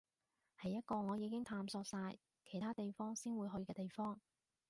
[0.59, 4.19] 係一個我已經探索晒其他地方先會去嘅地方